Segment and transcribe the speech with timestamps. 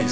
[0.00, 0.06] uh.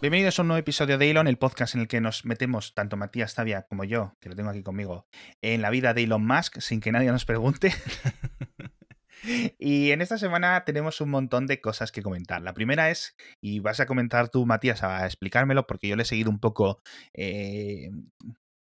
[0.00, 2.96] Bienvenidos a un nuevo episodio de Elon, el podcast en el que nos metemos, tanto
[2.96, 5.06] Matías Tavia como yo, que lo tengo aquí conmigo,
[5.42, 7.74] en la vida de Elon Musk sin que nadie nos pregunte.
[9.58, 12.42] y en esta semana tenemos un montón de cosas que comentar.
[12.42, 16.06] La primera es, y vas a comentar tú, Matías, a explicármelo, porque yo le he
[16.06, 16.80] seguido un poco
[17.14, 17.90] eh,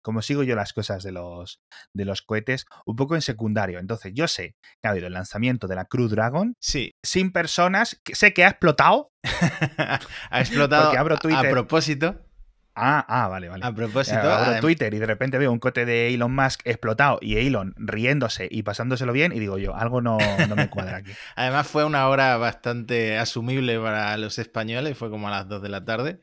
[0.05, 1.64] como sigo yo las cosas de los,
[1.95, 3.80] de los cohetes, un poco en secundario.
[3.80, 6.56] Entonces, yo sé que ha habido el lanzamiento de la Crew Dragon.
[6.59, 6.94] Sí.
[7.03, 8.00] Sin personas.
[8.03, 9.12] Que sé que ha explotado.
[10.30, 11.48] ha explotado Porque abro Twitter.
[11.48, 12.23] a propósito.
[12.76, 13.66] Ah, ah, vale, vale.
[13.66, 14.18] A propósito.
[14.20, 17.74] Abro adem- Twitter y de repente veo un cohete de Elon Musk explotado y Elon
[17.78, 20.18] riéndose y pasándoselo bien y digo yo, algo no,
[20.50, 21.12] no me cuadra aquí.
[21.36, 25.70] Además fue una hora bastante asumible para los españoles, fue como a las 2 de
[25.70, 26.20] la tarde,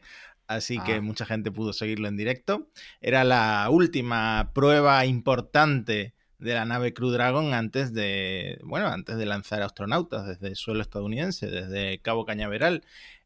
[0.46, 0.84] así Ah.
[0.84, 2.68] que mucha gente pudo seguirlo en directo.
[3.00, 9.24] Era la última prueba importante de la nave Crew Dragon antes de, bueno, antes de
[9.26, 12.82] lanzar astronautas desde el suelo estadounidense, desde Cabo Cañaveral.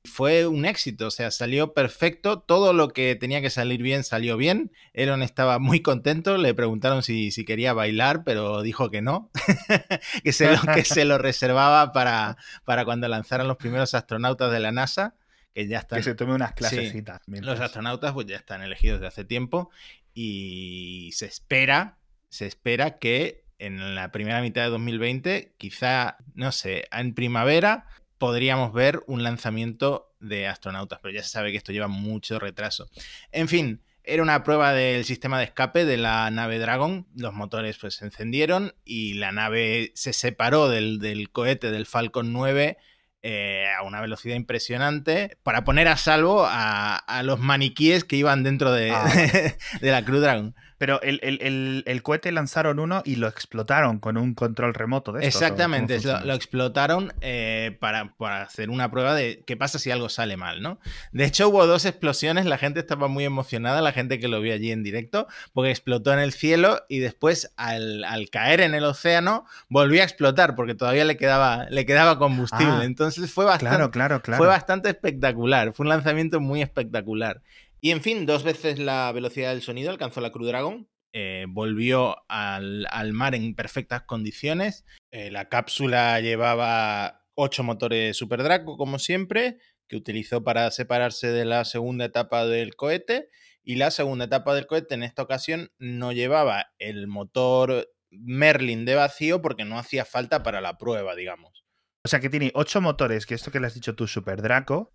[0.07, 4.37] Fue un éxito, o sea, salió perfecto, todo lo que tenía que salir bien salió
[4.37, 4.73] bien.
[4.95, 9.31] Elon estaba muy contento, le preguntaron si, si quería bailar, pero dijo que no,
[10.25, 14.61] que, se lo, que se lo reservaba para, para cuando lanzaran los primeros astronautas de
[14.61, 15.15] la NASA,
[15.55, 15.99] que ya están...
[15.99, 16.55] Que se tome unas Sí.
[16.57, 17.21] clasecitas.
[17.27, 19.71] Los astronautas pues ya están elegidos desde hace tiempo
[20.15, 26.87] y se espera, se espera que en la primera mitad de 2020, quizá, no sé,
[26.93, 27.87] en primavera
[28.19, 32.89] podríamos ver un lanzamiento de astronautas, pero ya se sabe que esto lleva mucho retraso.
[33.33, 37.77] En fin, era una prueba del sistema de escape de la nave Dragon, los motores
[37.79, 42.79] pues se encendieron y la nave se separó del, del cohete del Falcon 9
[43.23, 48.45] eh, a una velocidad impresionante para poner a salvo a, a los maniquíes que iban
[48.45, 49.13] dentro de, Ah,
[49.81, 50.55] de la Crew Dragon.
[50.79, 55.13] Pero el, el- el- el cohete lanzaron uno y lo explotaron con un control remoto
[55.13, 59.57] de estos, ¿o cómo Exactamente, lo explotaron eh, para, para hacer una prueba de qué
[59.57, 60.79] pasa si algo sale mal, ¿no?
[61.13, 64.53] De hecho, hubo dos explosiones, la gente estaba muy emocionada, la gente que lo vio
[64.55, 68.85] allí en directo, porque explotó en el cielo y después al, al caer en el
[68.85, 72.73] océano volvió a explotar porque todavía le quedaba, le quedaba combustible.
[72.81, 74.39] Ah, Entonces fue bastante, Claro, claro, claro.
[74.39, 77.41] fue bastante espectacular, fue un lanzamiento muy espectacular.
[77.87, 82.17] Y en fin, dos veces la velocidad del sonido alcanzó la Crew Dragon, eh, volvió
[82.29, 89.59] al, mar en perfectas condiciones, eh, la cápsula llevaba ocho motores Super Draco, como siempre,
[89.87, 93.29] que utilizó para separarse de la segunda etapa del cohete,
[93.63, 98.97] y la segunda etapa del cohete en esta ocasión no llevaba el motor Merlin de
[98.97, 101.65] vacío porque no hacía falta para la prueba, digamos.
[102.05, 104.93] O sea que tiene ocho motores, que esto que le has dicho tú, Super Draco,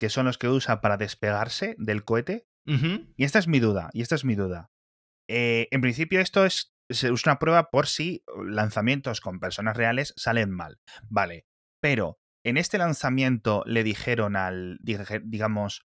[0.00, 2.46] que son los que usa para despegarse del cohete.
[2.66, 4.70] Y esta es mi duda, y esta es mi duda.
[5.28, 10.50] Eh, en principio esto es, es una prueba por si lanzamientos con personas reales salen
[10.50, 10.80] mal.
[11.08, 11.46] Vale,
[11.80, 15.86] pero en este lanzamiento le dijeron al, digamos,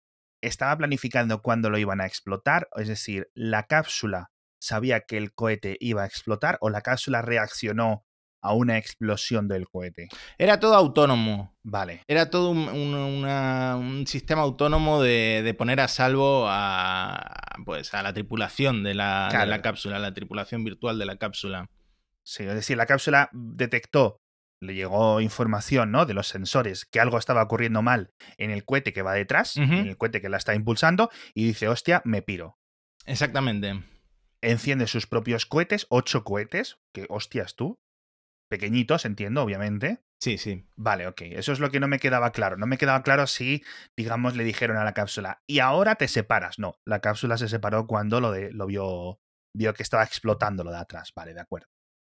[0.42, 5.78] estaba planificando cuándo lo iban a explotar, es decir, la cápsula sabía que el cohete
[5.80, 8.06] iba a explotar o la cápsula reaccionó
[8.42, 10.08] a una explosión del cohete.
[10.38, 11.58] Era todo autónomo.
[11.64, 12.04] Vale.
[12.08, 17.94] Era todo un, un- una- un sistema autónomo de, de poner a salvo a, pues,
[17.94, 19.50] a la tripulación de la, de Claro.
[19.50, 21.70] la cápsula, a la tripulación virtual de la cápsula.
[22.24, 24.22] Sí, es decir, la cápsula detectó,
[24.62, 26.06] le llegó información ¿no?
[26.06, 29.72] de los sensores que algo estaba ocurriendo mal en el cohete que va detrás, en
[29.72, 32.58] el cohete que la está impulsando, y dice, hostia, me piro.
[33.06, 33.84] Exactamente.
[34.42, 37.80] Enciende sus propios cohetes, ocho cohetes, que hostias tú,
[38.50, 40.04] pequeñitos, entiendo, obviamente.
[40.20, 40.66] Sí, sí.
[40.76, 42.58] Vale, ok, eso es lo que no me quedaba claro.
[42.58, 43.64] No me quedaba claro si,
[43.96, 46.60] digamos, le dijeron a la cápsula, y ahora te separas.
[46.60, 49.20] No, la cápsula se separó cuando lo, de, lo vio,
[49.56, 51.14] vio que estaba explotando lo de atrás.
[51.16, 51.68] Vale, de acuerdo.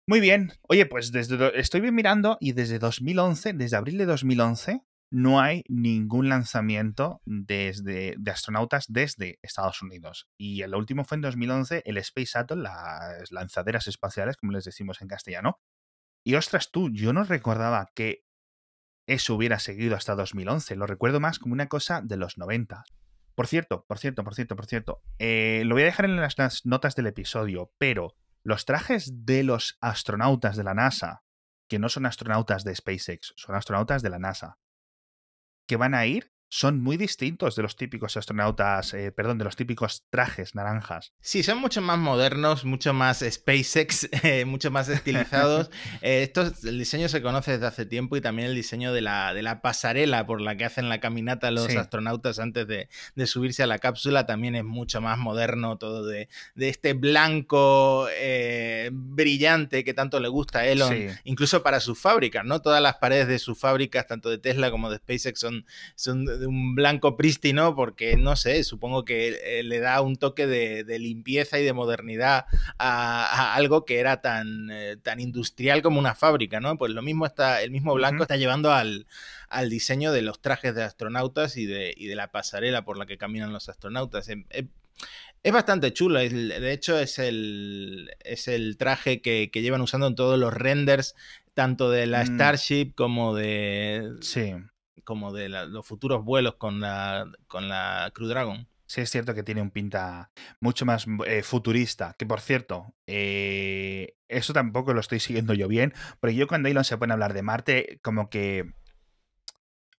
[0.08, 0.54] Muy bien.
[0.68, 5.64] Oye, pues desde estoy bien mirando y desde 2011, desde abril de 2011, no hay
[5.68, 10.28] ningún lanzamiento desde, de astronautas desde Estados Unidos.
[10.38, 15.02] Y el último fue en 2011 el Space Shuttle, las lanzaderas espaciales, como les decimos
[15.02, 15.60] en castellano.
[16.30, 18.24] Y ostras tú, yo no recordaba que
[19.08, 20.76] eso hubiera seguido hasta 2011.
[20.76, 22.84] Lo recuerdo más como una cosa de los 90.
[23.34, 25.02] Por cierto, por cierto, por cierto, por cierto.
[25.18, 29.42] eh, lo voy a dejar en las, las notas del episodio, pero los trajes de
[29.42, 31.24] los astronautas de la NASA,
[31.68, 34.60] que no son astronautas de SpaceX, son astronautas de la NASA,
[35.66, 39.56] que van a ir son muy distintos de los típicos astronautas, eh, perdón, de los
[39.56, 41.14] típicos trajes naranjas.
[41.22, 45.70] Sí, son mucho más modernos, mucho más SpaceX, eh, mucho más estilizados.
[46.02, 49.34] Eh, esto, el diseño se conoce desde hace tiempo y también el diseño de la,
[49.34, 51.78] de la pasarela por la que hacen la caminata los Sí.
[51.78, 56.30] astronautas antes de, de subirse a la cápsula también es mucho más moderno, todo de,
[56.56, 58.08] de este blanco
[58.92, 61.08] brillante que tanto le gusta a Elon, Sí.
[61.24, 62.62] incluso para sus fábricas, ¿no?
[62.62, 65.66] Todas las paredes de sus fábricas, tanto de Tesla como de SpaceX, son,
[65.96, 70.48] son de un blanco prístino porque, no sé, supongo que eh, le da un toque
[70.48, 72.46] de, de limpieza y de modernidad
[72.78, 76.78] a, a algo que era tan, eh, tan industrial como una fábrica, ¿no?
[76.78, 79.06] Pues lo mismo está, el mismo blanco está llevando al,
[79.50, 83.06] al diseño de los trajes de astronautas y de, y de la pasarela por la
[83.06, 84.30] que caminan los astronautas.
[84.30, 84.70] Em- em-
[85.44, 90.16] Es bastante chulo, de hecho es el, es el traje que, que llevan usando en
[90.16, 91.16] todos los renders,
[91.54, 92.36] tanto de la Mm.
[92.36, 94.54] Starship como de, Sí.
[95.04, 98.68] Como de los futuros vuelos con la, con la Crew Dragon.
[98.90, 102.16] Sí, es cierto que tiene un pinta mucho más eh, futurista.
[102.18, 105.94] Que por cierto, eh, eso tampoco lo estoy siguiendo yo bien.
[106.20, 108.74] Porque yo cuando Elon se pone a hablar de Marte, como que.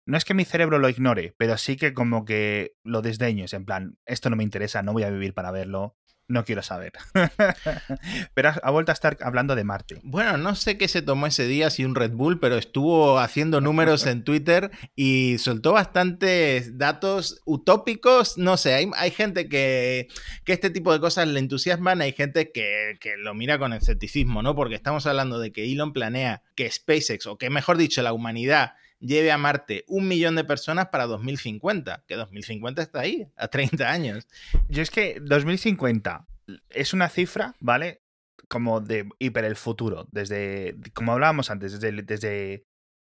[0.06, 3.44] No es que mi cerebro lo ignore, pero sí que como que lo desdeño.
[3.44, 5.96] Es en plan, esto no me interesa, no voy a vivir para verlo,
[6.30, 6.92] no quiero saber.
[8.34, 9.98] pero ha, vuelto a estar hablando de Marte.
[10.02, 13.60] Bueno, no sé qué se tomó ese día, si un Red Bull, pero estuvo haciendo
[13.60, 18.38] números en Twitter y soltó bastantes datos utópicos.
[18.38, 20.08] No sé, hay, hay gente que,
[20.44, 24.42] que este tipo de cosas le entusiasman, hay gente que, que lo mira con escepticismo,
[24.42, 24.54] ¿no?
[24.54, 28.74] Porque estamos hablando de que Elon planea que SpaceX, o que mejor dicho, la humanidad,
[29.00, 33.90] lleve a Marte un millón de personas para 2050, que 2050 está ahí, a 30
[33.90, 34.28] años.
[34.68, 36.26] Yo es que 2050
[36.68, 38.02] es una cifra, ¿vale?
[38.48, 40.06] Como de hiper el futuro.
[40.12, 42.66] Desde, como hablábamos antes, desde, desde,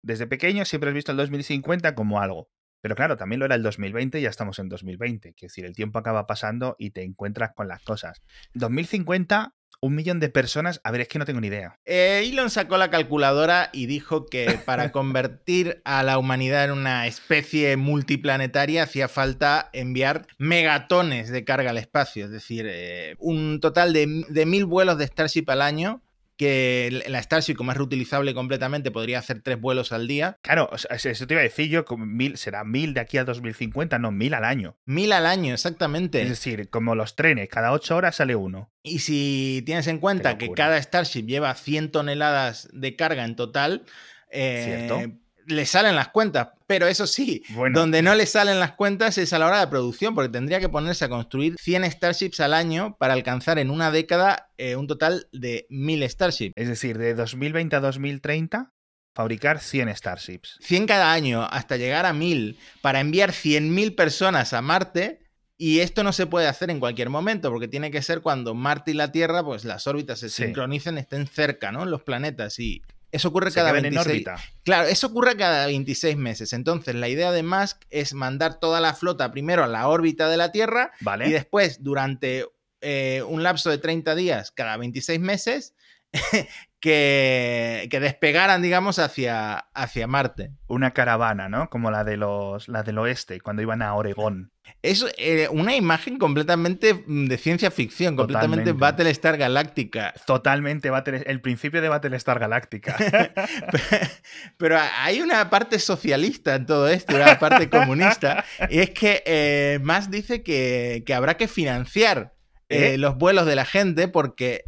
[0.04, 2.50] desde pequeño siempre has visto el 2050 como algo.
[2.82, 5.30] Pero claro, también lo era el 2020 y ya estamos en 2020.
[5.30, 8.22] Es decir, el tiempo acaba pasando y te encuentras con las cosas.
[8.54, 10.82] 2050, un millón de personas.
[10.84, 11.78] A ver, es que no tengo ni idea.
[11.86, 17.08] Eh, Elon sacó la calculadora y dijo que para convertir a la humanidad en una
[17.08, 23.94] especie multiplanetaria hacía falta enviar megatones de carga al espacio, es decir, eh, un total
[23.94, 26.02] de, de mil vuelos de Starship al año,
[26.38, 30.38] que la Starship, como es reutilizable completamente, podría hacer tres vuelos al día.
[30.42, 34.12] Claro, eso te iba a decir yo, mil, será mil de aquí a 2050, no,
[34.12, 34.78] mil al año.
[34.86, 36.22] Mil al año, exactamente.
[36.22, 38.72] Es decir, como los trenes, cada ocho horas sale uno.
[38.84, 43.84] Y si tienes en cuenta que cada Starship lleva 100 toneladas de carga en total,
[44.30, 45.20] eh, Cierto.
[45.48, 46.50] Le salen las cuentas.
[46.68, 47.80] Pero eso sí, Bueno.
[47.80, 50.70] donde no le salen las cuentas es a la hora de producción, porque tendría que
[50.70, 55.28] ponerse a construir 100 Starships al año para alcanzar en una década eh, un total
[55.32, 56.54] de 1000 Starships.
[56.56, 58.72] Es decir, de 2020 a 2030,
[59.16, 60.58] fabricar 100 Starships.
[60.62, 65.20] 100 cada año hasta llegar a 1000 para enviar 100.000 personas a Marte.
[65.60, 68.92] Y esto no se puede hacer en cualquier momento, porque tiene que ser cuando Marte
[68.92, 70.44] y la Tierra, pues las órbitas se Sí.
[70.44, 71.84] sincronicen, estén cerca, ¿no?
[71.86, 72.60] Los planetas.
[72.60, 74.36] Y eso ocurre Se cada quedan en 26 órbita.
[74.64, 76.54] Claro, eso ocurre cada 26 meses.
[76.54, 80.38] Entonces, la idea de Musk es mandar toda la flota primero a la órbita de
[80.38, 81.28] la Tierra ¿Vale?
[81.28, 82.46] y después, durante
[82.82, 85.74] eh, un lapso de 30 días, cada 26 meses,
[86.80, 90.52] que, que despegaran, digamos, hacia, hacia Marte.
[90.68, 91.70] Una caravana, ¿no?
[91.70, 94.52] Como la de los la del oeste, cuando iban a Oregón.
[94.82, 98.80] Es eh, una imagen completamente mm, de ciencia ficción, completamente Totalmente.
[98.80, 100.14] Battlestar Galáctica.
[100.26, 102.96] Totalmente Battle- el principio de Battlestar Galáctica.
[104.58, 109.80] Pero hay una parte socialista en todo esto, una parte comunista, y es que eh,
[109.84, 112.34] Musk dice que, que habrá que financiar
[112.70, 112.98] eh, ¿Eh?
[112.98, 114.66] los vuelos de la gente porque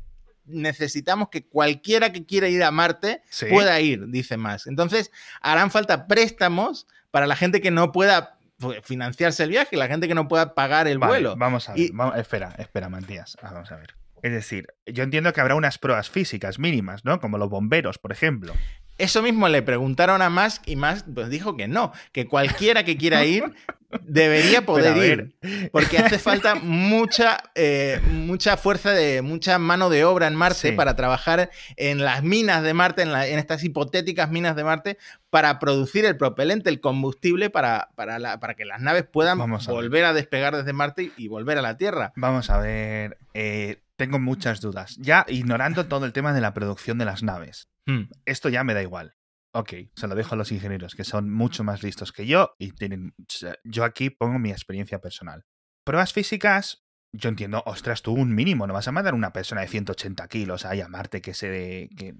[0.49, 3.45] necesitamos que cualquiera que quiera ir a Marte Sí.
[3.49, 4.67] pueda ir, dice Musk.
[4.67, 9.87] Entonces, harán falta préstamos para la gente que no pueda pues, financiarse el viaje, la
[9.87, 11.35] gente que no pueda pagar el Vale, vuelo.
[11.37, 11.81] Vamos a ver.
[11.81, 13.37] Y- vamos- espera, espera, Matías.
[13.41, 13.95] Ah, vamos a ver.
[14.21, 17.21] Es decir, yo entiendo que habrá unas pruebas físicas mínimas, ¿no?
[17.21, 18.53] Como los bomberos, por ejemplo.
[18.97, 22.97] Eso mismo le preguntaron a Musk y Musk pues, dijo que no, que cualquiera que
[22.97, 23.45] quiera ir
[24.01, 25.69] debería poder ir.
[25.71, 30.71] Porque hace falta mucha, eh, mucha fuerza de, mucha mano de obra en Marte Sí.
[30.73, 34.97] para trabajar en las minas de Marte, en, la- en estas hipotéticas minas de Marte,
[35.29, 39.67] para producir el propelente, el combustible para, para, la- para que las naves puedan Vamos
[39.67, 39.81] a ver.
[39.81, 42.13] volver a despegar desde Marte y, y volver a la Tierra.
[42.15, 43.17] Vamos a ver.
[43.33, 44.95] eh, tengo muchas dudas.
[44.97, 47.67] Ya ignorando todo el tema de la producción de las naves.
[47.85, 48.03] Hmm.
[48.25, 49.13] Esto ya me da igual.
[49.53, 52.71] Ok, se lo dejo a los ingenieros, que son mucho más listos que yo y
[52.73, 53.15] tienen.
[53.63, 55.43] Yo aquí pongo mi experiencia personal.
[55.85, 59.67] Pruebas físicas, yo entiendo, ostras, tú un mínimo, no vas a mandar una persona de
[59.67, 61.89] 180 kilos a llamarte que se.
[61.97, 62.13] que,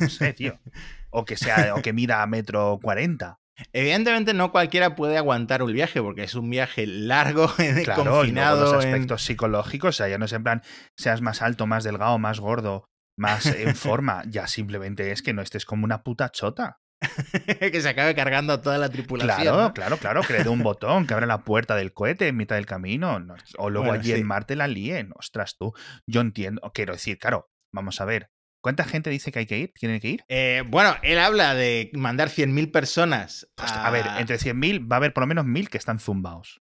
[0.00, 0.60] no sé, tío.
[1.16, 3.38] O que sea, o que mida a metro 40.
[3.72, 7.46] Evidentemente no cualquiera puede aguantar un viaje porque es un viaje largo,
[7.84, 8.60] Claro, y confinado.
[8.60, 10.62] los en- aspectos psicológicos, o sea, ya no es en plan
[10.98, 15.42] seas más alto, más delgado, más gordo, más en forma, ya simplemente es que no
[15.42, 16.80] estés como una puta chota.
[17.60, 19.42] que se acabe cargando a toda la tripulación.
[19.42, 19.74] Claro, ¿no?
[19.74, 22.56] claro, claro, que le dé un botón, que abra la puerta del cohete en mitad
[22.56, 23.18] del camino.
[23.20, 24.18] no, o luego Bueno, allí sí.
[24.20, 25.10] en Marte la líen.
[25.16, 25.72] Ostras, tú.
[26.06, 28.30] Yo entiendo, quiero decir, claro, vamos a ver.
[28.62, 29.72] ¿Cuánta gente dice que hay que ir?
[29.74, 30.24] ¿Tienen que ir?
[30.28, 33.46] Eh, bueno, él habla de mandar 100.000 personas.
[33.56, 36.62] Pues, a ver, entre 100.000 va a haber por lo menos 1.000 que están zumbados.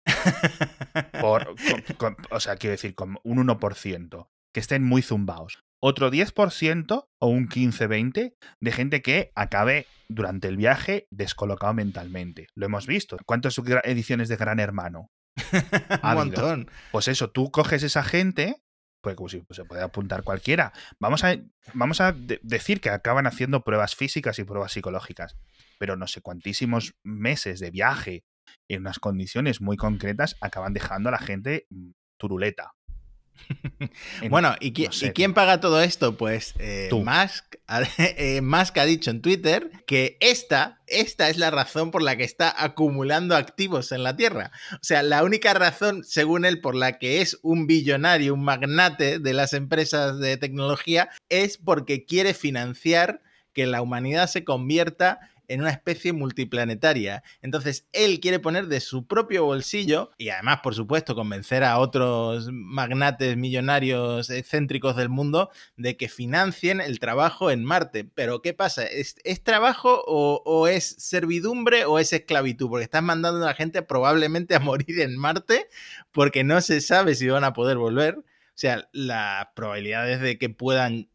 [1.20, 1.54] Por,
[1.98, 5.62] con- con- o sea, quiero decir, con un 1%, que estén muy zumbados.
[5.82, 12.48] Otro 10% o un 15-20 de gente que acabe durante el viaje descolocado mentalmente.
[12.54, 13.16] Lo hemos visto.
[13.24, 15.10] ¿Cuántas ediciones de Gran Hermano?
[15.40, 16.70] un ha montón.
[16.92, 18.56] Pues eso, tú coges esa gente,
[19.02, 20.72] pues pues se puede apuntar cualquiera.
[20.98, 21.36] Vamos a,
[21.72, 25.36] vamos a de- decir que acaban haciendo pruebas físicas y pruebas psicológicas,
[25.78, 28.24] pero no sé cuantísimos meses de viaje
[28.68, 32.72] en unas condiciones muy concretas acaban dejando a la gente mm, turuleta.
[34.20, 36.16] En- Bueno, ¿y, qui- no sé, ¿y quién paga todo esto?
[36.16, 37.00] Pues eh, Tú.
[37.04, 42.02] Musk, ha- eh, Musk ha dicho en Twitter que esta, esta es la razón por
[42.02, 44.52] la que está acumulando activos en la Tierra.
[44.74, 49.18] O sea, la única razón, según él, por la que es un billonario, un magnate
[49.18, 53.22] de las empresas de tecnología, es porque quiere financiar
[53.52, 55.18] que la humanidad se convierta
[55.50, 57.24] en una especie multiplanetaria.
[57.42, 62.50] Entonces, él quiere poner de su propio bolsillo y además, por supuesto, convencer a otros
[62.52, 68.04] magnates millonarios excéntricos del mundo de que financien el trabajo en Marte.
[68.04, 68.84] Pero, ¿qué pasa?
[68.84, 72.68] ¿Es, es trabajo o, o es servidumbre o es esclavitud?
[72.68, 75.66] Porque estás mandando a la gente probablemente a morir en Marte
[76.12, 78.18] porque no se sabe si van a poder volver.
[78.18, 81.08] O sea, las probabilidades de que puedan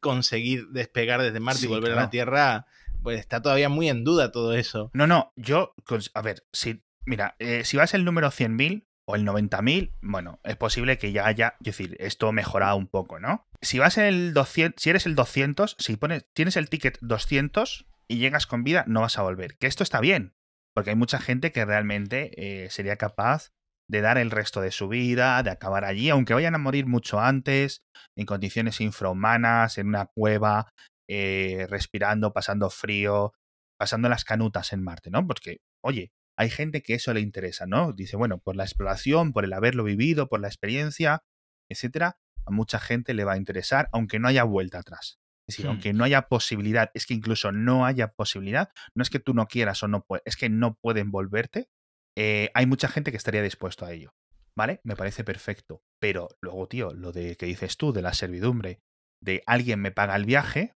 [0.00, 2.66] conseguir despegar desde Marte Sí, y volver a la Tierra,
[3.02, 4.90] pues está todavía muy en duda todo eso.
[4.92, 5.74] No, no, yo,
[6.14, 10.56] a ver, si, mira, eh, si vas el número 100.000 o el 90.000, bueno, es
[10.56, 13.46] posible que ya haya, es decir, esto mejorado un poco, ¿no?
[13.62, 18.18] Si vas el 200, si eres el 200, si pones, tienes el ticket 200 y
[18.18, 19.56] llegas con vida, no vas a volver.
[19.56, 20.34] Que esto está bien,
[20.74, 23.52] porque hay mucha gente que realmente eh, sería capaz
[23.88, 27.20] de dar el resto de su vida, de acabar allí, aunque vayan a morir mucho
[27.20, 27.82] antes,
[28.16, 30.68] en condiciones infrahumanas, en una cueva,
[31.08, 33.32] eh, respirando, pasando frío,
[33.78, 35.26] pasando las canutas en Marte, ¿no?
[35.26, 37.92] Porque, oye, hay gente que eso le interesa, ¿no?
[37.92, 41.24] Dice, bueno, por la exploración, por el haberlo vivido, por la experiencia,
[41.68, 45.18] etcétera, a mucha gente le va a interesar, aunque no haya vuelta atrás.
[45.48, 45.70] Es decir, Hmm.
[45.70, 49.46] aunque no haya posibilidad, es que incluso no haya posibilidad, no es que tú no
[49.46, 51.68] quieras o no puedes, es que no pueden volverte,
[52.16, 54.12] eh, hay mucha gente que estaría dispuesto a ello.
[54.56, 54.80] ¿Vale?
[54.82, 55.84] Me parece perfecto.
[56.00, 58.80] Pero luego, tío, lo de que dices tú, de la servidumbre,
[59.22, 60.74] de alguien me paga el viaje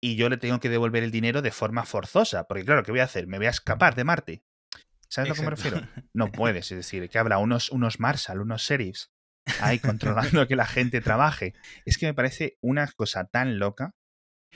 [0.00, 2.44] y yo le tengo que devolver el dinero de forma forzosa.
[2.44, 3.26] Porque, claro, ¿qué voy a hacer?
[3.26, 4.42] ¿Me voy a escapar de Marte?
[5.08, 5.80] ¿Sabes a lo que me refiero?
[6.14, 9.10] No puedes, es decir, que habrá unos, unos Marshall, unos sheriffs
[9.60, 11.54] ahí controlando que la gente trabaje.
[11.84, 13.94] Es que me parece una cosa tan loca.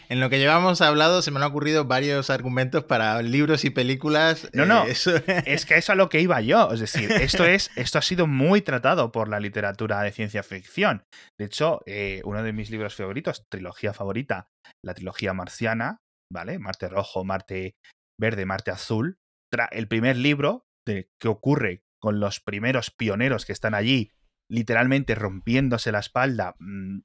[0.08, 4.48] En lo que llevamos hablado se me han ocurrido varios argumentos para libros y películas.
[4.52, 5.12] No, no, eh, eso-
[5.46, 6.70] Es que eso a lo que iba yo.
[6.72, 11.04] Es decir, esto, es, esto ha sido muy tratado por la literatura de ciencia ficción.
[11.38, 14.48] De hecho, eh, uno de mis libros favoritos, trilogía favorita,
[14.84, 16.58] la trilogía marciana, ¿vale?
[16.58, 17.76] Marte rojo, Marte
[18.20, 19.18] verde, Marte azul.
[19.52, 24.10] Tra- el primer libro de que ocurre con los primeros pioneros que están allí,
[24.50, 27.00] literalmente rompiéndose la espalda, mm,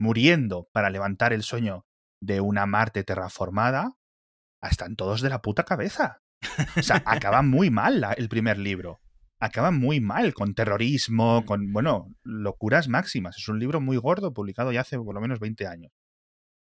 [0.00, 1.84] muriendo para levantar el sueño
[2.20, 3.92] de una Marte terraformada,
[4.62, 6.18] están todos de la puta cabeza.
[6.78, 9.00] O sea, acaba muy mal la- el primer libro.
[9.40, 13.38] Acaba muy mal, con terrorismo, con, bueno, locuras máximas.
[13.38, 15.90] Es un libro muy gordo, publicado ya hace por lo menos 20 años.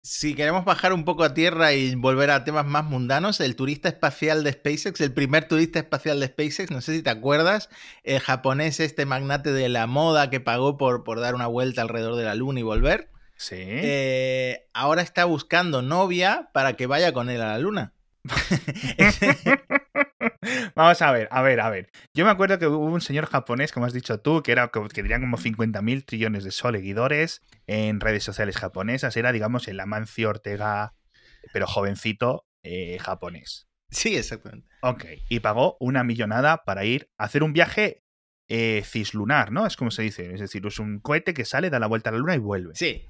[0.03, 3.88] si queremos bajar un poco a tierra y volver a temas más mundanos, el turista
[3.88, 7.69] espacial de SpaceX, el primer turista espacial de SpaceX, no sé si te acuerdas,
[8.05, 12.15] el japonés, este magnate de la moda que pagó por, por dar una vuelta alrededor
[12.17, 13.57] de la luna y volver, Sí.
[13.59, 17.95] eh, ahora está buscando novia para que vaya con él a la luna.
[20.75, 21.90] Vamos a ver, a ver, a ver.
[22.14, 24.88] Yo me acuerdo que hubo un señor japonés, como has dicho tú, que era como-
[24.88, 29.16] que tenía como 50.000 trillones de seguidores en redes sociales japonesas.
[29.16, 30.95] Era, digamos, el Amancio Ortega,
[31.52, 33.68] pero jovencito eh, japonés.
[33.90, 34.68] sí, exactamente.
[34.83, 38.02] Ok, y pagó una millonada para ir a hacer un viaje
[38.49, 39.66] eh, cislunar, ¿no?
[39.66, 40.33] Es como se dice.
[40.35, 42.75] Es decir, es un cohete que sale, da la vuelta a la luna y vuelve.
[42.75, 43.07] Sí,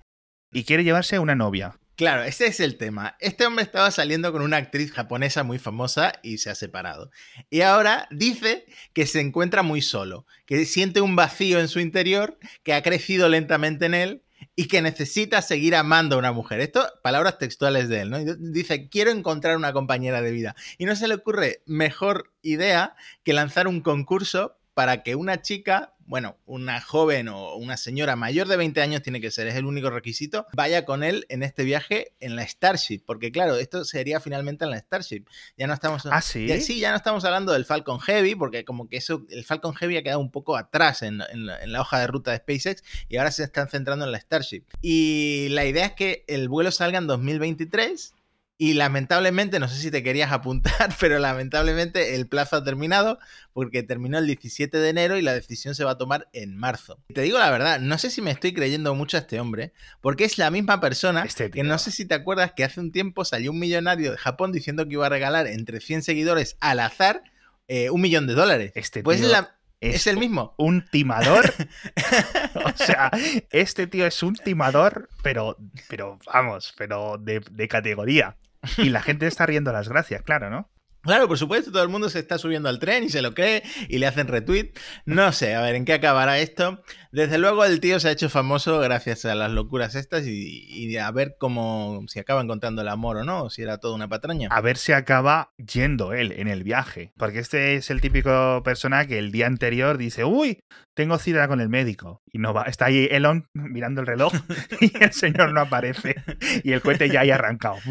[0.53, 1.79] Y quiere llevarse una novia.
[1.99, 3.17] Claro, ese es el tema.
[3.19, 7.11] Este hombre estaba saliendo con una actriz japonesa muy famosa y se ha separado.
[7.51, 12.39] Y ahora dice que se encuentra muy solo, que siente un vacío en su interior,
[12.63, 14.23] que ha crecido lentamente en él
[14.55, 16.61] y que necesita seguir amando a una mujer.
[16.61, 18.19] Esto, palabras textuales de él, ¿no?
[18.39, 20.55] Dice, quiero encontrar una compañera de vida.
[20.79, 25.95] Y no se le ocurre mejor idea que lanzar un concurso para que una chica,
[26.09, 29.67] bueno, una joven o una señora mayor de 20 años tiene que ser, es el
[29.67, 34.19] único requisito, vaya con él en este viaje en la Starship, porque claro, esto sería
[34.19, 35.25] finalmente en la Starship.
[35.59, 36.47] Ya no estamos ¿Ah, sí?
[36.47, 39.75] Ya, sí, ya no estamos hablando del Falcon Heavy, porque como que eso el Falcon
[39.75, 42.39] Heavy ha quedado un poco atrás en, en, la, en la hoja de ruta de
[42.39, 44.65] SpaceX y ahora se están centrando en la Starship.
[44.81, 48.15] Y la idea es que el vuelo salga en 2023
[48.61, 53.21] y lamentablemente, no sé si te querías apuntar, pero lamentablemente el plazo ha terminado
[53.53, 56.99] porque terminó el 17 de enero y la decisión se va a tomar en marzo.
[57.15, 60.25] Te digo la verdad, no sé si me estoy creyendo mucho a este hombre, porque
[60.25, 63.25] es la misma persona Este que no sé si te acuerdas que hace un tiempo
[63.25, 67.23] salió un millonario de Japón diciendo que iba a regalar entre 100 seguidores al azar
[67.69, 68.73] eh, un millón de dólares.
[68.75, 70.55] Este pues tío la- es el mismo.
[70.59, 71.55] Un timador.
[72.65, 73.11] o sea,
[73.51, 75.57] este tío es un timador, pero,
[75.89, 78.37] pero vamos, pero de, de categoría.
[78.79, 80.71] Y la gente está riendo las gracias, claro, ¿no?
[81.09, 83.63] Claro, por supuesto, todo el mundo se está subiendo al tren y se lo cree
[83.89, 84.73] y le hacen retweet.
[85.07, 86.83] No sé, a ver en qué acabará esto.
[87.13, 90.99] Desde luego el tío se ha hecho famoso gracias a las locuras estas y, y
[90.99, 94.07] a ver cómo si acaba encontrando el amor o no, o si era toda una
[94.07, 94.51] patraña.
[94.51, 97.15] A ver si acaba yendo él en el viaje.
[97.17, 100.61] Porque este es el típico persona que el día anterior dice, uy,
[100.93, 102.23] tengo cita con el médico.
[102.31, 102.65] Y no va.
[102.65, 104.35] Está ahí Elon mirando el reloj
[104.83, 106.17] y el señor no aparece.
[106.65, 107.77] Y el cohete ya ha arrancado.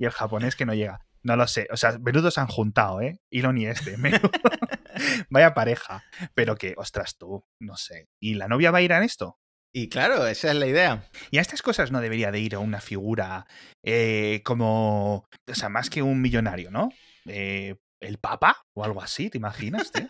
[0.00, 1.00] Y el japonés que no llega.
[1.28, 1.68] No lo sé.
[1.70, 3.20] O sea, menudos han juntado, ¿eh?
[3.30, 3.98] Elon y este.
[3.98, 4.30] Menudo.
[5.28, 6.02] Vaya pareja.
[6.34, 8.08] Pero que, ostras, tú, no sé.
[8.18, 9.38] ¿Y la novia va a ir a esto?
[9.70, 11.04] Y claro, esa es la idea.
[11.30, 13.46] Y a estas cosas no debería de ir a una figura
[13.84, 16.88] eh, como, o sea, más que un millonario, ¿no?
[17.26, 20.08] Eh, el Papa o algo así, ¿te imaginas, tío?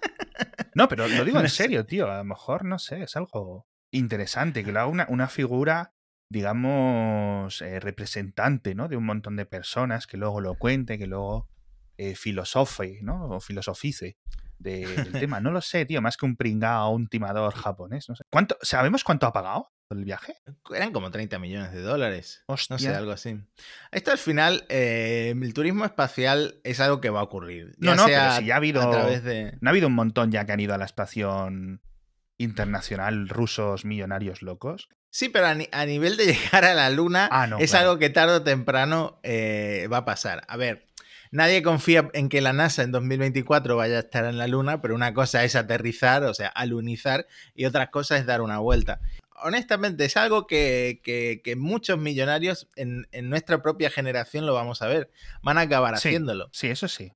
[0.77, 2.09] No, pero lo digo en serio, tío.
[2.09, 5.95] A lo mejor, no sé, es algo interesante que lo haga una, una figura,
[6.30, 8.88] digamos, eh, representante, ¿no?
[8.88, 11.49] De un montón de personas que luego lo cuente, que luego
[11.97, 13.28] eh, filosofe, ¿no?
[13.30, 14.16] O filosofice
[14.58, 15.40] de- del tema.
[15.40, 18.25] No lo sé, tío, más que un pringao o un timador japonés, no sé.
[18.30, 20.37] ¿Cuánto, ¿Sabemos cuánto ha pagado el viaje?
[20.75, 22.44] Eran como 30 millones de dólares.
[22.49, 22.97] No sé, Hostia.
[22.99, 23.40] algo así.
[23.90, 27.75] Esto al final, eh, el turismo espacial es algo que va a ocurrir.
[27.78, 28.80] No, ya no, sea pero si ya ha habido.
[29.23, 29.56] de...
[29.62, 31.80] ¿No ha habido un montón ya que han ido a la estación
[32.37, 34.88] internacional rusos millonarios locos?
[35.10, 37.90] Sí, pero a, ni- a nivel de llegar a la luna Ah, no, es claro.
[37.90, 40.42] algo que tarde o temprano eh, va a pasar.
[40.49, 40.86] A ver,
[41.30, 44.94] nadie confía en que la NASA en 2024 vaya a estar en la luna, pero
[44.94, 49.00] una cosa es aterrizar, o sea, alunizar, y otra cosa es dar una vuelta.
[49.40, 54.82] Honestamente, es algo que, que- que muchos millonarios en, en nuestra propia generación lo vamos
[54.82, 55.10] a ver.
[55.42, 56.08] Van a acabar Sí.
[56.08, 56.49] haciéndolo.
[56.52, 57.12] Sí, eso sí.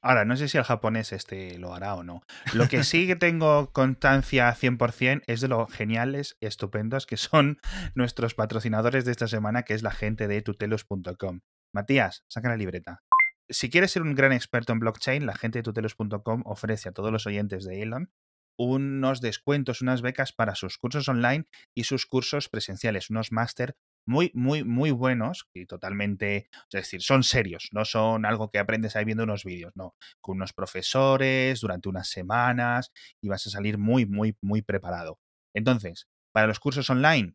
[0.00, 2.22] Ahora, no sé si el japonés este lo hará o no.
[2.54, 7.58] Lo que sí que tengo constancia 100% es de lo geniales estupendos que son
[7.94, 11.40] nuestros patrocinadores de esta semana, que es la gente de tutelos.com.
[11.74, 13.02] Matías, saca la libreta.
[13.48, 17.12] Si quieres ser un gran experto en blockchain, la gente de tutelos.com ofrece a todos
[17.12, 18.10] los oyentes de Elon
[18.58, 24.30] unos descuentos, unas becas para sus cursos online y sus cursos presenciales, unos máster muy,
[24.34, 29.04] muy, muy buenos y totalmente, es decir, son serios, no son algo que aprendes ahí
[29.04, 34.06] viendo unos vídeos, no, con unos profesores durante unas semanas y vas a salir muy,
[34.06, 35.18] muy, muy preparado.
[35.54, 37.34] Entonces, para los cursos online,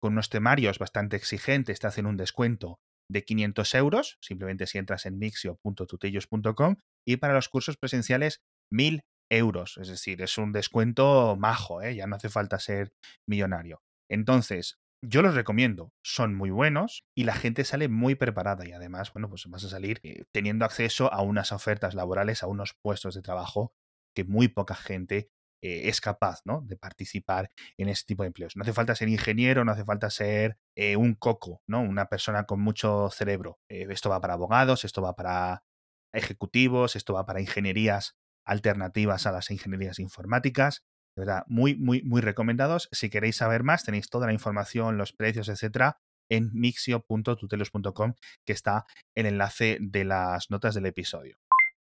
[0.00, 5.06] con unos temarios bastante exigentes, te hacen un descuento de 500 euros, simplemente si entras
[5.06, 9.78] en mixio.tutellos.com, y para los cursos presenciales, 1000 euros.
[9.78, 11.94] Es decir, es un descuento majo, ¿eh?
[11.94, 12.92] ya no hace falta ser
[13.26, 13.82] millonario.
[14.10, 19.12] Entonces, yo los recomiendo, son muy buenos y la gente sale muy preparada y además,
[19.12, 23.14] bueno, pues vas a salir eh, teniendo acceso a unas ofertas laborales, a unos puestos
[23.14, 23.72] de trabajo
[24.14, 25.30] que muy poca gente
[25.62, 26.62] eh, es capaz ¿no?
[26.62, 28.56] de participar en este tipo de empleos.
[28.56, 31.80] No hace falta ser ingeniero, no hace falta ser eh, un coco, ¿no?
[31.80, 33.58] una persona con mucho cerebro.
[33.68, 35.64] Esto va para abogados, esto va para
[36.12, 40.84] ejecutivos, esto va para ingenierías alternativas a las ingenierías informáticas.
[41.16, 42.88] De verdad, muy, muy, muy recomendados.
[42.92, 45.98] Si queréis saber más, tenéis toda la información, los precios, etcétera,
[46.28, 51.36] en mixio.tutelos.com, que está el enlace de las notas del episodio.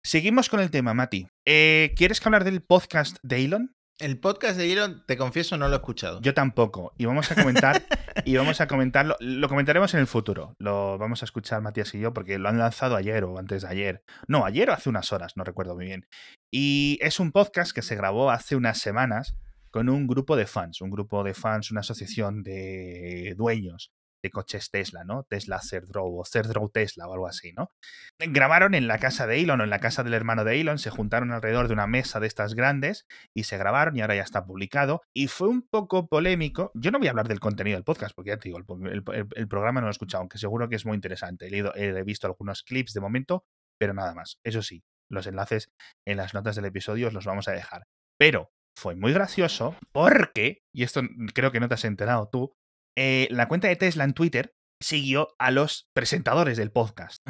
[0.03, 1.29] Seguimos con el tema, Mati.
[1.47, 3.75] Eh, ¿Quieres hablar del podcast de Elon?
[4.01, 6.21] El podcast de Elon, te confieso, no lo he escuchado.
[6.21, 6.93] Yo tampoco.
[6.99, 7.81] Y vamos a comentar,
[8.25, 10.57] y vamos a comentarlo, lo comentaremos en el futuro.
[10.59, 13.69] Lo vamos a escuchar Matías y yo porque lo han lanzado ayer o antes de
[13.69, 14.05] ayer.
[14.27, 16.09] No, ayer o hace unas horas, no recuerdo muy bien.
[16.51, 19.37] Y es un podcast que se grabó hace unas semanas
[19.71, 23.93] con un grupo de fans, un grupo de fans, una asociación de dueños
[24.25, 25.25] de coches Tesla, ¿no?
[25.25, 27.71] Tesla Third Row o Third Row Tesla o algo así, ¿no?
[28.19, 30.89] Grabaron en la casa de Elon o en la casa del hermano de Elon, se
[30.89, 34.47] juntaron alrededor de una mesa de estas grandes y se grabaron y ahora ya está
[34.47, 35.03] publicado.
[35.13, 36.73] Y fue un poco polémico.
[36.75, 39.83] Yo no voy a hablar del contenido del podcast porque ya te digo, el, programa
[39.83, 41.47] no lo he escuchado, aunque seguro que es muy interesante.
[41.47, 43.45] He, leído, he visto algunos clips de momento,
[43.79, 44.39] pero nada más.
[44.43, 45.71] Eso sí, los enlaces
[46.07, 47.83] en las notas del episodio os los vamos a dejar.
[48.19, 51.03] Pero fue muy gracioso porque, y esto
[51.35, 52.55] creo que no te has enterado tú,
[52.97, 57.27] eh, la cuenta de Tesla en Twitter siguió a los presentadores del podcast,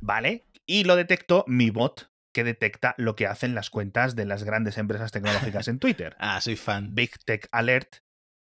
[0.00, 0.46] ¿vale?
[0.66, 4.76] Y lo detectó mi bot, que detecta lo que hacen las cuentas de las grandes
[4.76, 6.16] empresas tecnológicas en Twitter.
[6.20, 6.94] ah, soy fan.
[6.94, 7.98] Big Tech Alert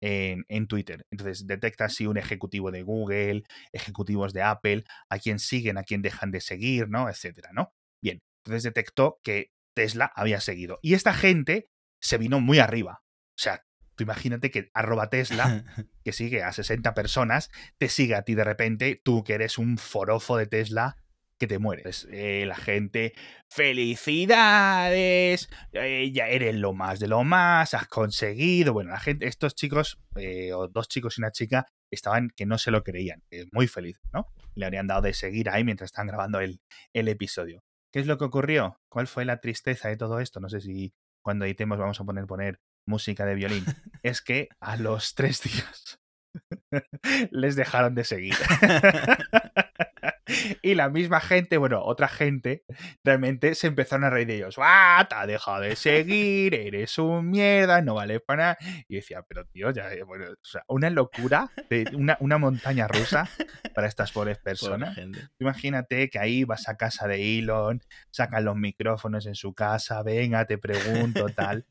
[0.00, 1.04] en, en, Twitter.
[1.10, 6.00] Entonces detecta si un ejecutivo de Google, ejecutivos de Apple, a quién siguen, a quién
[6.00, 7.08] dejan de seguir, ¿no?
[7.08, 7.74] Etcétera, ¿no?
[8.02, 10.78] Bien, entonces detectó que Tesla había seguido.
[10.80, 11.68] Y esta gente
[12.00, 13.02] se vino muy arriba.
[13.02, 13.64] O sea,
[13.94, 15.64] tú imagínate que arroba Tesla,
[16.04, 19.78] que sigue a 60 personas, te sigue a ti de repente, tú que eres un
[19.78, 20.98] forofo de Tesla,
[21.38, 22.06] que te mueres.
[22.10, 23.14] Eh, la gente,
[23.48, 28.72] felicidades, eh, ya eres lo más de lo más, has conseguido.
[28.72, 32.58] Bueno, la gente, estos chicos, eh, o dos chicos y una chica, estaban que no
[32.58, 34.28] se lo creían, muy felices, ¿no?
[34.54, 36.60] Le habrían dado de seguir ahí mientras están grabando el,
[36.92, 37.62] el episodio.
[37.92, 38.80] ¿Qué es lo que ocurrió?
[38.88, 40.40] ¿Cuál fue la tristeza de todo esto?
[40.40, 43.64] No sé si cuando editemos vamos a poner, poner música de violín.
[44.02, 45.98] es que a los tres días
[47.30, 48.34] les dejaron de seguir.
[50.62, 52.64] y la misma gente, bueno, otra gente,
[53.02, 54.56] realmente se empezaron a reír de ellos.
[54.58, 55.06] ¡Ah!
[55.08, 58.58] Te ha dejado de seguir, eres un mierda, no vale para nada.
[58.88, 62.88] Y decía, pero tío, ya, eh, bueno, o sea, una locura, de una, una, montaña
[62.88, 63.28] rusa
[63.74, 64.98] para estas pobres personas.
[65.38, 70.46] Imagínate que ahí vas a casa de Elon, sacan los micrófonos en su casa, venga,
[70.46, 71.66] te pregunto, tal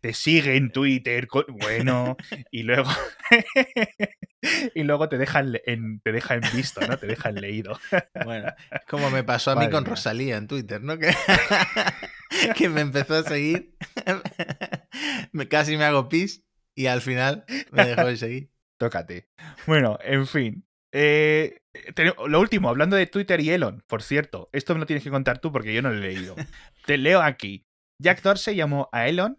[0.00, 2.16] te sigue en Twitter, bueno,
[2.50, 2.90] y luego
[4.74, 6.96] y luego te deja en, te deja en visto, ¿no?
[6.98, 7.78] Te deja en leído.
[8.24, 8.52] Bueno,
[8.88, 10.98] como me pasó a mí con Rosalía en Twitter, ¿no?
[10.98, 11.14] Que,
[12.56, 13.76] que me empezó a seguir,
[15.50, 18.50] casi me hago pis y al final me dejó de seguir.
[18.78, 19.28] Tócate.
[19.66, 20.66] Bueno, en fin.
[20.92, 21.60] Eh,
[22.26, 25.38] lo último, hablando de Twitter y Elon, por cierto, esto me lo tienes que contar
[25.38, 26.34] tú porque yo no lo he leído.
[26.86, 27.66] Te leo aquí.
[28.02, 29.38] Jack Dorsey llamó a Elon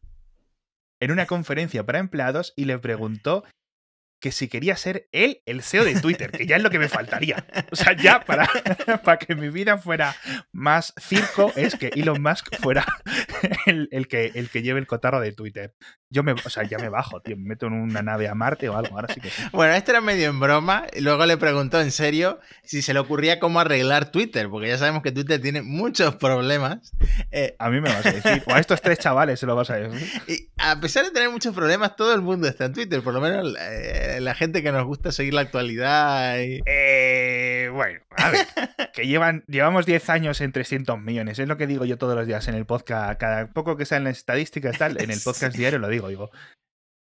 [1.01, 3.43] en una conferencia para empleados y le preguntó
[4.21, 6.87] que si quería ser él el CEO de Twitter, que ya es lo que me
[6.87, 7.43] faltaría.
[7.71, 8.47] O sea, ya para,
[9.03, 10.15] para que mi vida fuera
[10.51, 12.85] más circo es que Elon Musk fuera
[13.65, 15.73] el, que, el que lleve el cotarro de Twitter.
[16.09, 18.69] Yo me, o sea, ya me bajo, tío, me meto en una nave a Marte
[18.69, 21.81] o algo, ahora sí que Bueno, esto era medio en broma, y luego le preguntó
[21.81, 25.63] en serio si se le ocurría cómo arreglar Twitter, porque ya sabemos que Twitter tiene
[25.63, 26.93] muchos problemas.
[27.31, 29.69] Eh, a mí me vas a decir, o a estos tres chavales se lo vas
[29.71, 30.21] a decir.
[30.27, 33.21] Y a pesar de tener muchos problemas, todo el mundo está en Twitter, por lo
[33.21, 33.55] menos...
[33.59, 36.35] Eh, la gente que nos gusta seguir la actualidad.
[36.39, 38.45] Eh, bueno, a ver,
[38.93, 42.27] que llevan, llevamos 10 años en 300 millones, es lo que digo yo todos los
[42.27, 45.79] días en el podcast, cada poco que en las estadísticas tal, en el podcast diario
[45.79, 46.31] lo digo, digo,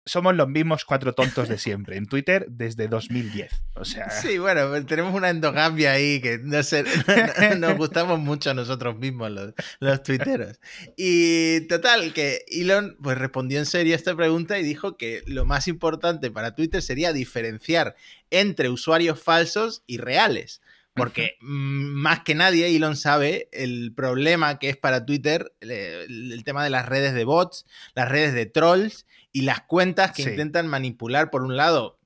[0.07, 3.53] somos los mismos cuatro tontos de siempre en Twitter desde 2010.
[3.75, 4.11] O sea...
[4.11, 6.85] Sí, bueno, pues tenemos una endogamia ahí que no sé,
[7.59, 10.61] nos gustamos mucho a nosotros mismos los, los tuiteros.
[10.97, 15.47] Y total, que Elon pues respondió en serio a esta pregunta y dijo que lo
[15.47, 17.97] más importante para Twitter sería diferenciar
[18.31, 20.61] entre usuarios falsos y reales.
[20.95, 26.71] Porque más que nadie, Elon sabe el problema que es para Twitter el, tema de
[26.71, 31.43] las redes de bots, las redes de trolls y las cuentas que intentan manipular, por
[31.43, 31.99] un lado,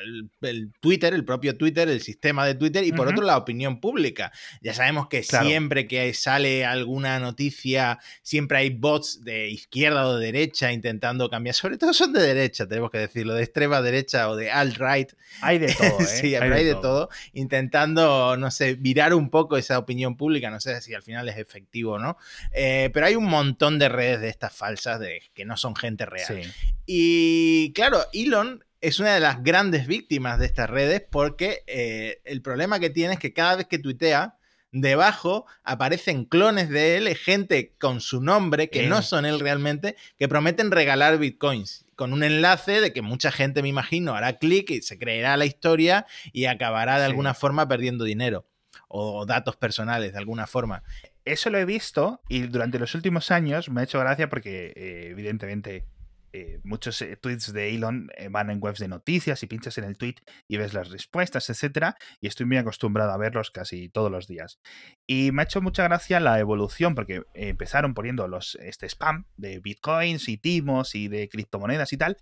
[0.00, 4.32] el, Twitter, el propio Twitter, el sistema de Twitter y por otro la opinión pública.
[4.60, 10.26] Ya sabemos que siempre que sale alguna noticia, siempre hay bots de izquierda o de
[10.26, 14.36] derecha intentando cambiar, sobre todo son de derecha, tenemos que decirlo, de extrema derecha o
[14.36, 15.12] de alt-right.
[15.40, 16.06] Hay de todo, ¿eh?
[16.06, 17.08] sí, hay, de, todo.
[17.32, 21.36] intentando, no sé, virar un poco esa opinión pública, no sé si al final es
[21.36, 22.16] efectivo o no,
[22.52, 26.06] eh, pero hay un montón de redes de estas falsas de que no son gente
[26.06, 26.42] real.
[26.86, 32.42] Y claro, Elon es una de las grandes víctimas de estas redes porque eh, el
[32.42, 34.36] problema que tiene es que cada vez que tuitea,
[34.72, 40.28] debajo aparecen clones de él, gente con su nombre, que no son él realmente, que
[40.28, 44.82] prometen regalar bitcoins, con un enlace de que mucha gente, me imagino, hará clic y
[44.82, 48.46] se creerá la historia y acabará de alguna forma perdiendo dinero
[48.88, 50.82] o datos personales de alguna forma.
[51.24, 55.08] Eso lo he visto y durante los últimos años me ha hecho gracia porque eh,
[55.12, 55.84] evidentemente
[56.32, 59.84] eh, muchos eh, tweets de Elon eh, van en webs de noticias y pinchas en
[59.84, 60.16] el tweet
[60.48, 64.58] y ves las respuestas, etcétera, y estoy muy acostumbrado a verlos casi todos los días.
[65.06, 69.60] Y me ha hecho mucha gracia la evolución porque empezaron poniendo los este spam de
[69.60, 72.16] bitcoins y timos y de criptomonedas y tal,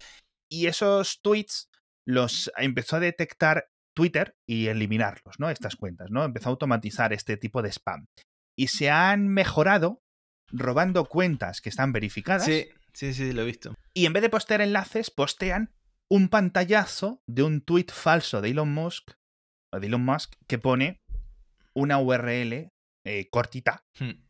[0.50, 1.70] y esos tweets
[2.04, 5.50] los empezó a detectar Twitter y eliminarlos, ¿no?
[5.50, 6.24] Estas cuentas, ¿no?
[6.24, 8.06] Empezó a automatizar este tipo de spam.
[8.56, 10.02] Y se han mejorado
[10.52, 12.44] robando cuentas que están verificadas.
[12.44, 13.74] Sí, sí, sí, lo he visto.
[13.94, 15.72] Y en vez de postear enlaces, postean
[16.11, 19.12] un pantallazo de un tweet falso de Elon Musk,
[19.72, 21.00] o de Elon Musk, que pone
[21.74, 22.68] una URL
[23.07, 24.22] eh, cortita, Hmm.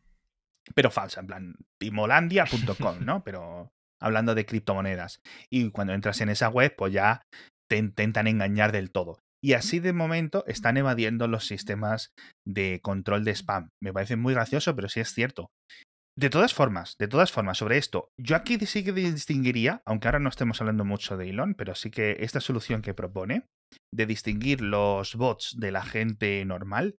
[0.75, 3.23] pero falsa, en plan, timolandia.com, ¿no?
[3.25, 5.21] Pero hablando de criptomonedas.
[5.49, 7.23] Y cuando entras en esa web, pues ya
[7.69, 9.19] te intentan engañar del todo.
[9.43, 12.13] Y así de momento están evadiendo los sistemas
[12.45, 13.69] de control de spam.
[13.81, 15.49] Me parece muy gracioso, pero sí es cierto.
[16.17, 20.19] De todas formas, de todas formas, sobre esto, yo aquí sí que distinguiría, aunque ahora
[20.19, 23.45] no estemos hablando mucho de Elon, pero sí que esta solución que propone,
[23.93, 26.95] de distinguir los bots de la gente normal,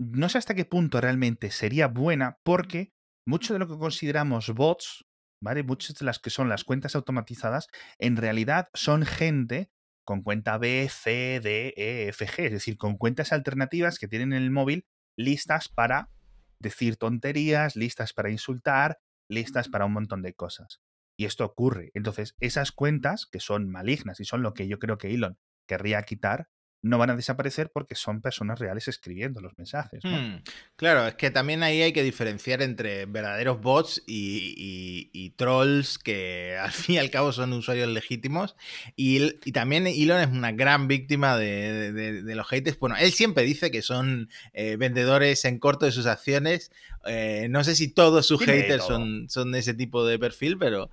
[0.00, 2.90] no sé hasta qué punto realmente sería buena, porque
[3.26, 5.04] mucho de lo que consideramos bots,
[5.42, 5.62] ¿vale?
[5.62, 9.70] Muchas de las que son las cuentas automatizadas, en realidad son gente
[10.06, 14.32] con cuenta B, C, D, E, F, G, es decir, con cuentas alternativas que tienen
[14.32, 14.84] en el móvil
[15.18, 16.10] listas para
[16.58, 20.80] decir tonterías, listas para insultar, listas para un montón de cosas.
[21.18, 21.90] Y esto ocurre.
[21.94, 26.02] Entonces, esas cuentas, que son malignas y son lo que yo creo que Elon querría
[26.02, 26.48] quitar,
[26.82, 30.04] no van a desaparecer porque son personas reales escribiendo los mensajes.
[30.04, 30.16] ¿no?
[30.20, 30.42] Hmm.
[30.76, 35.98] Claro, es que también ahí hay que diferenciar entre verdaderos bots y, y- y trolls
[35.98, 38.54] que al fin y al cabo son usuarios legítimos.
[38.94, 42.78] Y, y también Elon es una gran víctima de, de- de los haters.
[42.78, 46.70] Bueno, él siempre dice que son eh, vendedores en corto de sus acciones.
[47.04, 48.96] Eh, no sé si todos sus haters todo.
[48.98, 50.90] son, son de ese tipo de perfil, pero,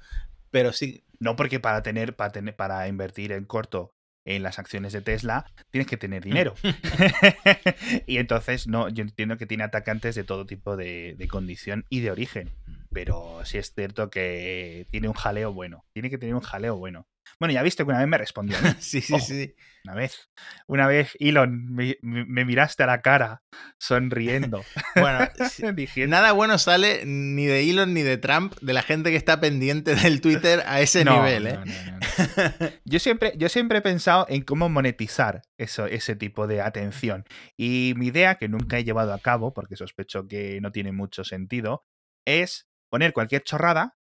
[0.50, 1.04] pero sí.
[1.19, 3.93] No porque para tener, para tener, para invertir en corto
[4.26, 6.56] en las acciones de Tesla, tienes que tener dinero.
[8.08, 12.02] y entonces, no, yo entiendo que tiene atacantes de todo tipo de, de condición y
[12.02, 12.52] de origen.
[12.93, 15.86] Pero sí es cierto que tiene un jaleo bueno.
[15.93, 17.08] Tiene que tener un jaleo bueno.
[17.39, 18.58] Bueno, ya viste que una vez me respondió.
[18.62, 18.73] ¿no?
[18.79, 19.25] sí, sí, Ojo.
[19.25, 19.56] sí.
[19.86, 20.29] Una vez.
[20.67, 23.43] Una vez, Elon, me, me- miraste a la cara,
[23.79, 24.63] sonriendo.
[24.95, 25.19] Bueno,
[26.08, 29.95] Nada bueno sale ni de Elon ni de Trump, de la gente que está pendiente
[29.95, 31.53] del Twitter a ese No, nivel, ¿eh?
[31.53, 32.69] no, no, no, no.
[32.86, 37.25] Yo siempre, yo siempre he pensado en cómo monetizar eso, ese tipo de atención.
[37.58, 41.23] Y mi idea, que nunca he llevado a cabo, porque sospecho que no tiene mucho
[41.23, 41.86] sentido,
[42.25, 43.97] es poner cualquier chorrada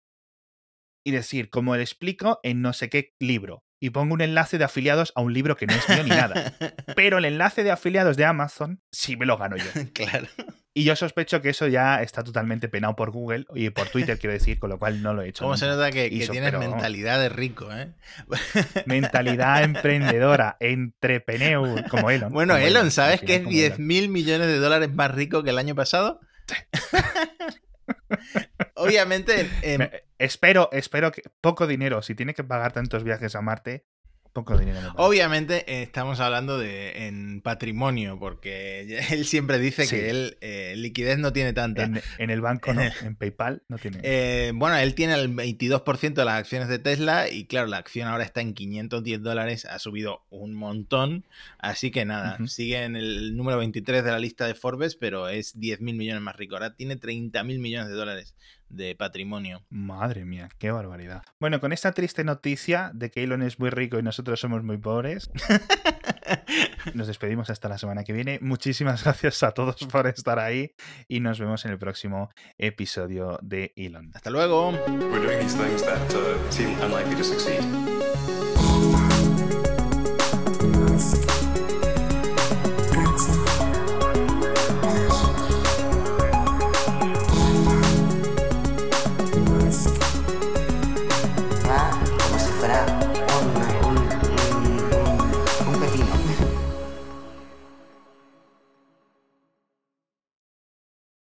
[1.03, 3.63] y decir, como le explico en no sé qué libro.
[3.81, 6.53] Y pongo un enlace de afiliados a un libro que no es mío ni nada.
[6.95, 9.65] Pero el enlace de afiliados de Amazon sí me lo gano yo.
[9.93, 10.27] claro.
[10.75, 14.33] Y yo sospecho que eso ya está totalmente penado por Google y por Twitter, quiero
[14.33, 15.43] decir, con lo cual no lo he hecho.
[15.43, 17.93] ¿Cómo se nota que, tienes pero, mentalidad de rico, eh?
[18.85, 22.31] mentalidad emprendedora, entrepreneur, como Elon.
[22.31, 23.87] Bueno, como Elon, ¿sabes que es como 10 Elon.
[23.87, 26.19] mil millones de dólares más rico que el año pasado?
[28.75, 33.41] Obviamente, en- Me- espero, espero que poco dinero, si tiene que pagar tantos viajes a
[33.41, 33.85] Marte,
[34.33, 34.91] poco dinero.
[34.97, 39.95] obviamente eh, estamos hablando de en patrimonio, porque él siempre dice Sí.
[39.95, 41.83] que él eh, liquidez no tiene tanta.
[41.83, 43.99] En, en el banco en no, el- en PayPal no tiene.
[44.03, 48.07] Eh, bueno, él tiene el 22% de las acciones de Tesla y claro, la acción
[48.07, 51.25] ahora está en 510 dólares, ha subido un montón,
[51.59, 55.59] así que nada, sigue en el número 23 de la lista de Forbes, pero es
[55.59, 58.35] 10 mil millones más rico, ahora tiene 30 mil millones de dólares
[58.73, 59.63] de patrimonio.
[59.69, 61.23] Madre mía, qué barbaridad.
[61.39, 64.77] Bueno, con esta triste noticia de que Elon es muy rico y nosotros somos muy
[64.77, 65.29] pobres,
[66.93, 68.39] nos despedimos hasta la semana que viene.
[68.41, 70.73] Muchísimas gracias a todos por estar ahí
[71.07, 74.11] y nos vemos en el próximo episodio de Elon.
[74.13, 74.71] Hasta luego.